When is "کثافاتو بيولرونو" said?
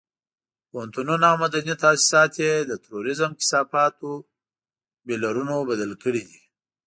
3.39-5.55